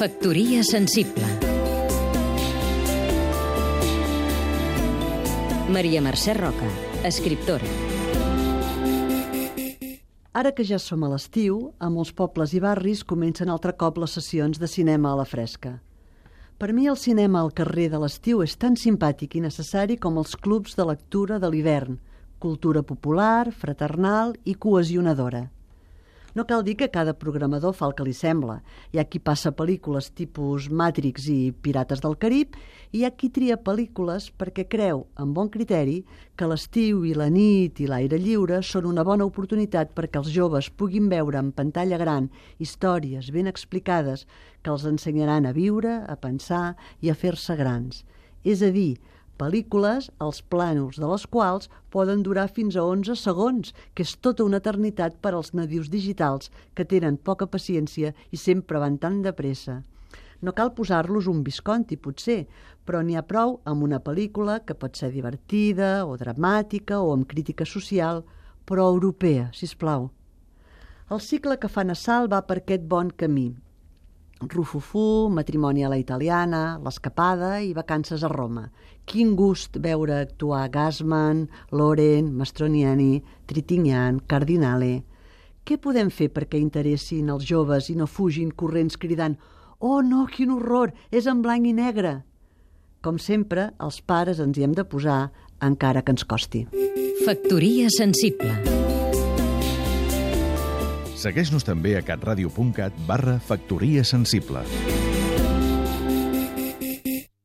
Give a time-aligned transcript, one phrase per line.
[0.00, 1.26] Factoria sensible
[5.68, 6.64] Maria Mercè Roca,
[7.04, 7.68] escriptora
[10.32, 14.16] Ara que ja som a l'estiu, a molts pobles i barris comencen altre cop les
[14.16, 15.76] sessions de cinema a la fresca.
[16.56, 20.32] Per mi el cinema al carrer de l'estiu és tan simpàtic i necessari com els
[20.32, 22.00] clubs de lectura de l'hivern,
[22.40, 25.50] cultura popular, fraternal i cohesionadora.
[26.34, 28.60] No cal dir que cada programador fa el que li sembla.
[28.94, 32.54] Hi ha qui passa pel·lícules tipus Matrix i Pirates del Carib
[32.92, 36.04] i hi ha qui tria pel·lícules perquè creu, amb bon criteri,
[36.38, 40.70] que l'estiu i la nit i l'aire lliure són una bona oportunitat perquè els joves
[40.70, 44.26] puguin veure en pantalla gran històries ben explicades
[44.62, 48.04] que els ensenyaran a viure, a pensar i a fer-se grans.
[48.46, 49.00] És a dir,
[49.40, 54.44] pel·lícules, els plànols de les quals poden durar fins a 11 segons, que és tota
[54.44, 59.32] una eternitat per als nadius digitals que tenen poca paciència i sempre van tan de
[59.32, 59.80] pressa.
[60.40, 62.44] No cal posar-los un Visconti, potser,
[62.84, 67.28] però n'hi ha prou amb una pel·lícula que pot ser divertida o dramàtica o amb
[67.28, 68.24] crítica social,
[68.64, 70.08] però europea, si us plau.
[71.10, 73.50] El cicle que fan a Sal va per aquest bon camí.
[74.40, 78.70] Rufufú, matrimoni a la italiana, l'escapada i vacances a Roma.
[79.04, 81.44] Quin gust veure actuar Gassman,
[81.76, 85.02] Loren, Mastroniani, Trintignant, Cardinale.
[85.64, 89.36] Què podem fer perquè interessin els joves i no fugin corrents cridant
[89.78, 90.94] «Oh, no, quin horror!
[91.12, 92.22] És en blanc i negre!»
[93.04, 95.30] Com sempre, els pares ens hi hem de posar,
[95.60, 96.66] encara que ens costi.
[97.26, 98.99] Factoria sensible
[101.20, 104.64] Segueix-nos també a catradio.cat barra Factoria Sensible.